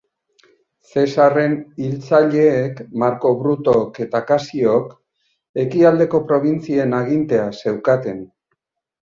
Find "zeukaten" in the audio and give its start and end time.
7.61-8.27